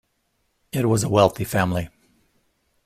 It 0.71 0.89
was 0.89 1.03
a 1.03 1.09
wealthy 1.09 1.43
family. 1.43 1.89